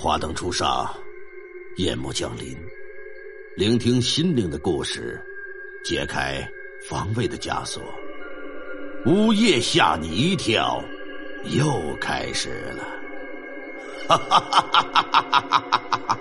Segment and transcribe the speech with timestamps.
[0.00, 0.88] 花灯初上，
[1.74, 2.56] 夜幕降临，
[3.56, 5.20] 聆听心灵的故事，
[5.84, 6.48] 解开
[6.88, 7.82] 防卫的枷锁。
[9.06, 10.80] 午夜吓你一跳，
[11.46, 12.84] 又开始了。
[14.06, 15.20] 哈哈哈哈
[15.90, 16.16] 哈哈！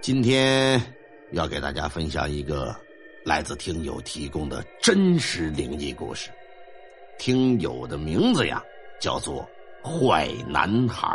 [0.00, 0.82] 今天
[1.30, 2.74] 要给大家分享一个。
[3.30, 6.30] 来自听友提供的真实灵异故事，
[7.16, 8.60] 听友的名字呀
[9.00, 9.48] 叫做
[9.84, 11.08] 坏男孩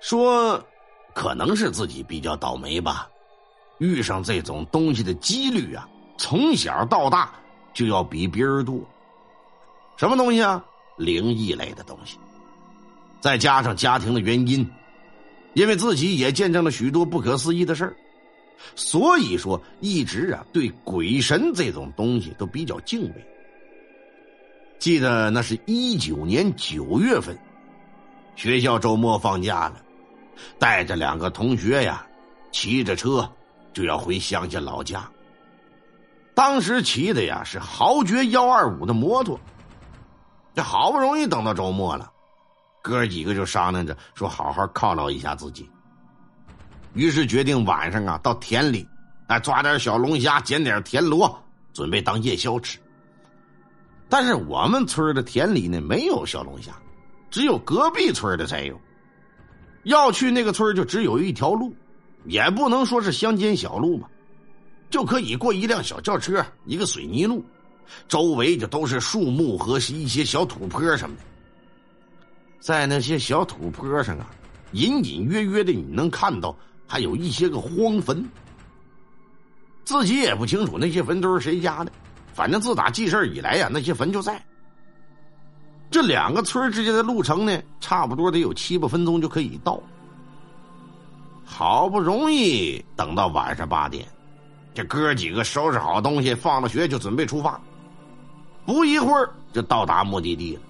[0.00, 0.60] 说
[1.14, 3.08] 可能是自己比较倒霉吧，
[3.78, 7.32] 遇上这种东西的几率啊，从小到大
[7.72, 8.80] 就要比别人多。
[9.96, 10.60] 什么东西啊？
[10.96, 12.18] 灵异类的东西，
[13.20, 14.68] 再加上家庭的原因，
[15.54, 17.94] 因为自己也见证了许多不可思议的事儿。
[18.74, 23.26] 所以说，一直啊对鬼神这种东西都比较敬畏。
[24.78, 27.38] 记得那是一九年九月份，
[28.36, 29.82] 学校周末放假了，
[30.58, 32.06] 带着两个同学呀，
[32.52, 33.28] 骑着车
[33.72, 35.08] 就要回乡下老家。
[36.34, 39.38] 当时骑的呀是豪爵幺二五的摩托。
[40.54, 42.10] 这好不容易等到周末了，
[42.82, 45.68] 哥几个就商量着说，好好犒劳一下自己。
[46.98, 48.84] 于是决定晚上啊到田里，
[49.28, 51.40] 哎抓点小龙虾，捡点田螺，
[51.72, 52.76] 准备当夜宵吃。
[54.08, 56.72] 但是我们村的田里呢没有小龙虾，
[57.30, 58.76] 只有隔壁村的才有。
[59.84, 61.72] 要去那个村就只有一条路，
[62.24, 64.10] 也不能说是乡间小路吧，
[64.90, 67.44] 就可以过一辆小轿车，一个水泥路，
[68.08, 71.22] 周围就都是树木和一些小土坡什么的。
[72.58, 74.28] 在那些小土坡上啊，
[74.72, 76.52] 隐隐约约的你能看到。
[76.88, 78.26] 还有一些个荒坟，
[79.84, 81.92] 自己也不清楚那些坟都是谁家的。
[82.32, 84.42] 反正自打记事以来呀，那些坟就在。
[85.90, 89.80] 这两个村之间的路程呢，差不多得有七八分钟就可以到。
[91.44, 94.06] 好不容易等到晚上八点，
[94.74, 97.60] 这哥几个收拾好东西，放了学就准备出发。
[98.66, 100.62] 不一会儿就到达目的地了。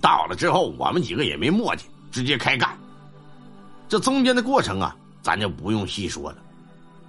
[0.00, 1.82] 到了之后，我们几个也没磨叽，
[2.12, 2.78] 直接开干。
[3.88, 6.38] 这中间的过程啊，咱就不用细说了。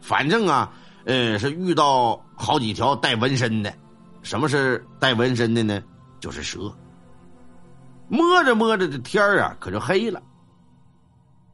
[0.00, 0.72] 反正啊，
[1.04, 3.72] 呃，是遇到好几条带纹身的。
[4.22, 5.82] 什么是带纹身的呢？
[6.20, 6.72] 就是蛇。
[8.08, 10.22] 摸着摸着，这天啊，可就黑了。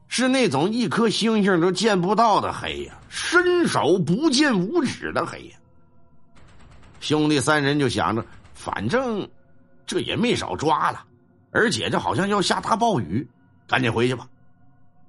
[0.07, 5.57] 是那种一颗星星都见不到的黑呀，伸手不见五指的黑呀。
[6.99, 8.23] 兄弟三人就想着，
[8.53, 9.27] 反正
[9.87, 11.03] 这也没少抓了，
[11.51, 13.27] 而且这好像要下大暴雨，
[13.67, 14.27] 赶紧回去吧。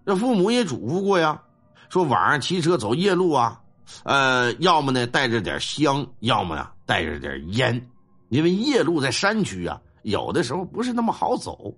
[0.07, 1.43] 这父母也嘱咐过呀，
[1.89, 3.61] 说晚上骑车走夜路啊，
[4.03, 7.91] 呃，要么呢带着点香，要么呀带着点烟，
[8.29, 11.75] 因为夜路在山区啊，有的时候不是那么好走。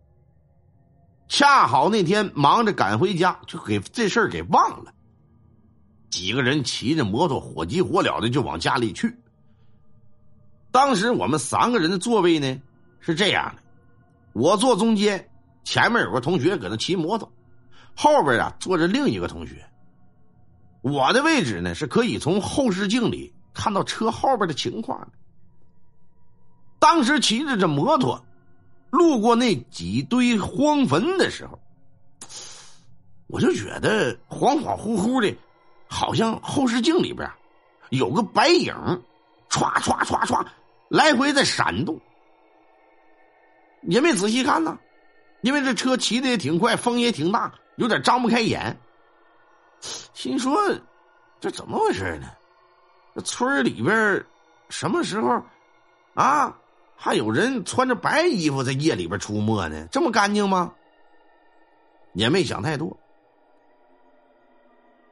[1.28, 4.92] 恰好那天忙着赶回家，就给这事儿给忘了。
[6.08, 9.16] 几个人骑着摩托，火急火燎的就往家里去。
[10.70, 12.60] 当时我们三个人的座位呢
[13.00, 13.62] 是这样的，
[14.32, 15.28] 我坐中间，
[15.64, 17.30] 前面有个同学搁那骑摩托。
[17.96, 19.64] 后边啊坐着另一个同学，
[20.82, 25.08] 我的位置呢是可以从后视镜里看到车后边的情况的。
[26.78, 28.22] 当时骑着这摩托，
[28.90, 31.58] 路过那几堆荒坟的时候，
[33.28, 35.34] 我就觉得恍恍惚惚的，
[35.88, 37.28] 好像后视镜里边
[37.88, 38.74] 有个白影，
[39.48, 40.46] 歘歘歘歘，
[40.88, 41.98] 来回在闪动，
[43.82, 44.78] 也没仔细看呢，
[45.40, 47.52] 因为这车骑的也挺快，风也挺大。
[47.76, 48.76] 有点张不开眼，
[50.12, 50.56] 心说
[51.40, 52.28] ：“这怎么回事呢？
[53.14, 54.24] 这村里边
[54.68, 55.42] 什么时候
[56.14, 56.56] 啊，
[56.96, 59.86] 还有人穿着白衣服在夜里边出没呢？
[59.92, 60.72] 这么干净吗？”
[62.14, 62.96] 也没想太多。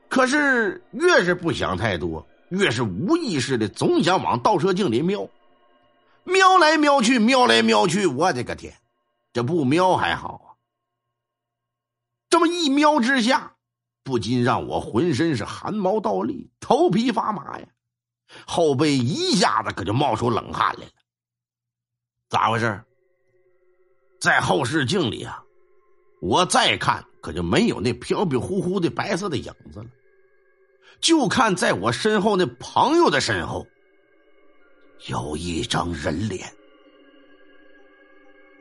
[0.09, 5.29] 可是越是不想太多，越是无意识的总想往倒车镜里瞄，
[6.23, 8.73] 瞄来瞄去，瞄来瞄去，我的个天！
[9.35, 10.41] 这不瞄还好。
[10.47, 10.54] 啊
[12.65, 13.57] 一瞄之下，
[14.03, 17.67] 不禁让我浑身是汗毛倒立，头皮发麻呀，
[18.47, 20.93] 后背一下子可就冒出冷汗来了。
[22.31, 22.83] 咋回事？
[24.19, 25.45] 在后视镜里啊，
[26.23, 29.87] 我再看可就没有那飘飘忽忽的白色的影子了，
[31.01, 33.67] 就看在我身后那朋友的身后，
[35.09, 36.51] 有一张人脸。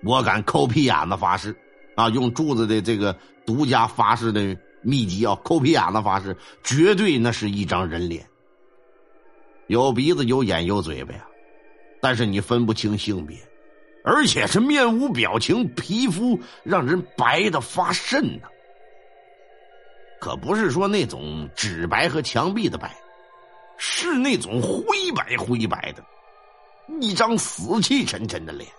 [0.04, 1.56] 我敢抠屁眼子发誓。
[1.96, 8.28] 啊，用柱子的这个独家发誓的秘籍啊，抠皮眼子发誓，绝对那是一张人脸，
[9.68, 11.26] 有鼻子有眼有嘴巴呀，
[12.02, 13.38] 但是你分不清性别，
[14.04, 18.48] 而且是面无表情，皮肤让人白的发瘆呢。
[20.20, 22.96] 可不是说那种纸白和墙壁的白，
[23.78, 26.04] 是那种灰白灰白的，
[27.02, 28.70] 一张死气沉沉的脸。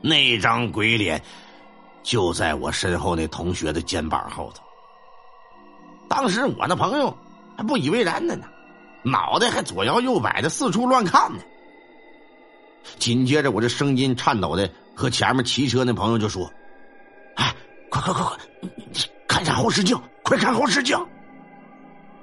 [0.00, 1.22] 那张鬼脸
[2.02, 4.62] 就在我身后那同学的肩膀后头。
[6.08, 7.16] 当时我那朋友
[7.56, 8.46] 还不以为然的呢，
[9.02, 11.38] 脑袋还左摇右摆的四处乱看呢。
[12.98, 16.50] 紧接着，我这声音颤抖的和前面骑车那朋友就说
[17.36, 17.54] ：“哎，
[17.90, 20.98] 快快快快，你看下后视镜，快看后视镜！”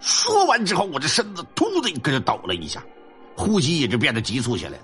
[0.02, 2.84] 说完之后，我这身子突的一个就抖了一下，
[3.36, 4.80] 呼吸也就变得急促起来。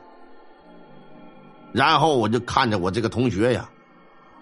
[1.73, 3.67] 然后我就看着我这个同学呀，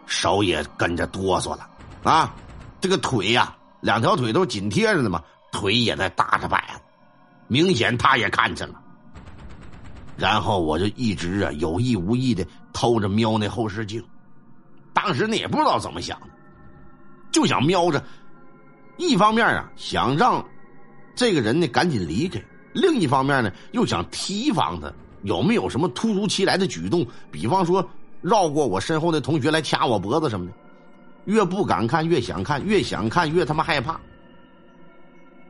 [0.05, 1.69] 手也跟着哆嗦了
[2.03, 2.35] 啊，
[2.81, 6.79] 这个腿呀，两条腿都紧贴着的嘛，腿也在打着摆，
[7.47, 8.75] 明显他也看见了。
[10.17, 14.03] 然后我就一直啊有意无意的偷着瞄那后视镜，
[14.93, 16.27] 当时呢也不知道怎么想的，
[17.31, 18.03] 就想瞄着，
[18.97, 20.45] 一方面啊想让
[21.15, 22.43] 这个人呢赶紧离开，
[22.73, 24.91] 另一方面呢又想提防他。
[25.23, 27.05] 有没有什么突如其来的举动？
[27.31, 27.87] 比方说
[28.21, 30.51] 绕过我身后的同学来掐我脖子什么的，
[31.25, 33.99] 越不敢看越想看，越想看越他妈害怕。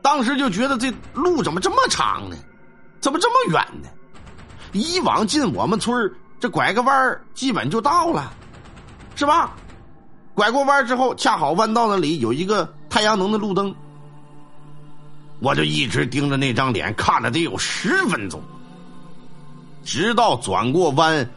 [0.02, 2.36] 当时就觉得这路怎么这么长呢？
[3.00, 3.88] 怎么这么远呢？
[4.72, 8.32] 以往进我们村这拐个弯基本就到了，
[9.14, 9.54] 是吧？
[10.34, 13.74] 拐过弯之后，恰好弯道那里有一个太阳能的路灯，
[15.40, 18.42] 我就一直盯着那张脸看了得有十分钟。
[19.84, 21.28] 直到转过弯，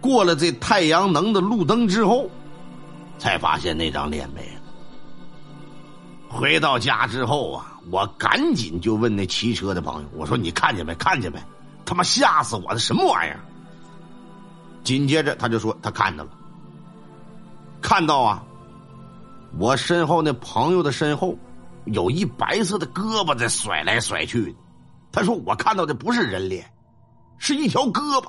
[0.00, 2.28] 过了这太阳能的路灯之后，
[3.18, 4.60] 才发现那张脸没了。
[6.28, 10.94] 回到家之后啊，我赶紧就问那骑车的朋友：“我说你看见没？
[10.94, 11.38] 看见没？
[11.84, 12.78] 他妈吓死我了！
[12.78, 13.40] 什么玩意儿？”
[14.84, 16.30] 紧接着他就说他看到了，
[17.82, 18.42] 看到啊，
[19.58, 21.36] 我身后那朋友的身后
[21.86, 24.54] 有一白色的胳膊在甩来甩去。
[25.10, 26.64] 他说我看到的不是人脸。
[27.40, 28.28] 是一条胳膊。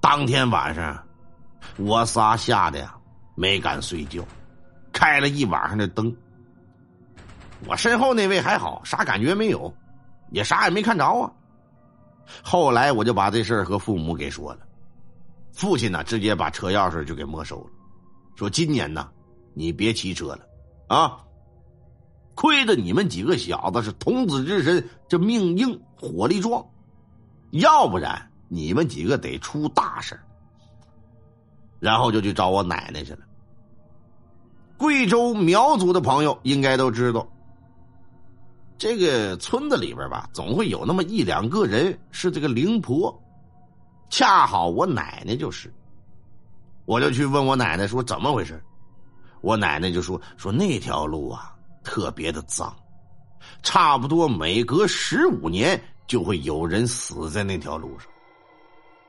[0.00, 1.02] 当天晚上，
[1.78, 2.94] 我仨吓得呀
[3.36, 4.22] 没敢睡觉，
[4.92, 6.14] 开了一晚上的灯。
[7.66, 9.72] 我身后那位还好，啥感觉没有，
[10.30, 11.30] 也啥也没看着啊。
[12.42, 14.60] 后来我就把这事儿和父母给说了，
[15.52, 17.70] 父亲呢直接把车钥匙就给没收了，
[18.34, 19.08] 说今年呢
[19.54, 20.40] 你别骑车了
[20.88, 21.18] 啊。
[22.34, 26.62] 亏得你们几个小子是童子之身，这命硬，火力壮。
[27.60, 30.18] 要不然你们几个得出大事
[31.78, 33.20] 然后就去找我奶奶去了。
[34.76, 37.26] 贵州苗族的朋友应该都知道，
[38.76, 43.22] 这个村子里边吧，总会有那么一两个人是这个灵婆，
[44.10, 45.72] 恰好我奶奶就是。
[46.84, 48.62] 我就去问我奶奶说怎么回事，
[49.40, 52.74] 我奶奶就说说那条路啊特别的脏，
[53.62, 55.82] 差不多每隔十五年。
[56.06, 58.08] 就会有人死在那条路上。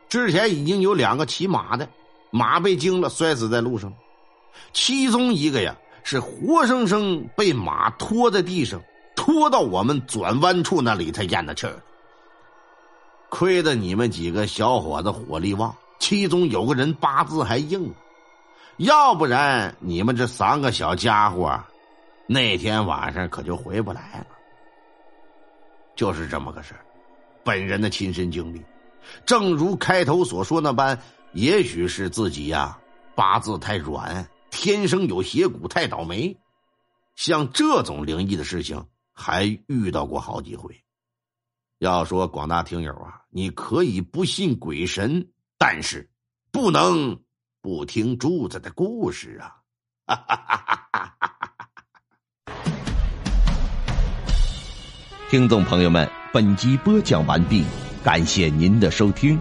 [0.09, 1.87] 之前已经有两个骑马的，
[2.31, 3.93] 马被惊了，摔死在路上。
[4.73, 8.81] 其中一个呀，是活生生被马拖在地上，
[9.15, 11.81] 拖到我们转弯处那里才咽的气儿。
[13.29, 17.93] 亏得你们几个小伙子火力旺，其中有个人八字还硬，
[18.77, 21.59] 要不然你们这三个小家伙，
[22.25, 24.27] 那天晚上可就回不来了。
[25.95, 26.79] 就是这么个事儿。
[27.47, 28.61] 本人的亲身经历，
[29.25, 31.01] 正如开头所说那般，
[31.31, 32.77] 也许是自己呀
[33.15, 36.35] 八字太软，天生有邪骨，太倒霉。
[37.15, 40.75] 像这种灵异的事情，还遇到过好几回。
[41.79, 46.09] 要说广大听友啊，你可以不信鬼神，但是
[46.51, 47.17] 不能
[47.61, 49.55] 不听柱子的故事啊！
[50.05, 51.69] 哈哈哈哈哈！
[55.29, 56.26] 听众朋友们。
[56.37, 57.63] 本集播讲完毕，
[58.03, 59.39] 感谢您的收听。